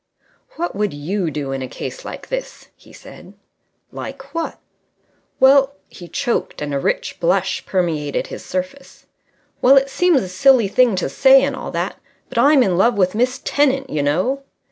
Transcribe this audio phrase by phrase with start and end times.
[0.55, 3.35] "What would you do in a case like this?" he said.
[3.91, 4.57] "Like what?"
[5.39, 9.05] "Well" He choked, and a rich blush permeated his surface.
[9.61, 11.97] "Well, it seems a silly thing to say and all that,
[12.29, 14.41] but I'm in love with Miss Tennant, you know!"